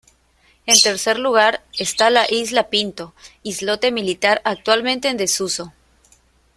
[0.65, 3.13] En tercer lugar está la isla Pinto,
[3.43, 5.73] islote militar actualmente en desuso.